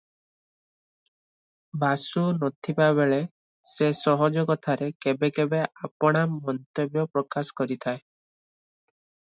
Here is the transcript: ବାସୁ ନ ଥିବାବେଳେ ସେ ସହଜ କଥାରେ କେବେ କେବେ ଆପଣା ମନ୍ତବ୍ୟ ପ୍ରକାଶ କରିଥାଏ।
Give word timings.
ବାସୁ 1.83 2.23
ନ 2.37 2.49
ଥିବାବେଳେ 2.67 3.19
ସେ 3.75 3.91
ସହଜ 4.01 4.47
କଥାରେ 4.53 4.89
କେବେ 5.07 5.31
କେବେ 5.39 5.61
ଆପଣା 5.89 6.27
ମନ୍ତବ୍ୟ 6.39 7.09
ପ୍ରକାଶ 7.15 7.59
କରିଥାଏ। 7.63 8.03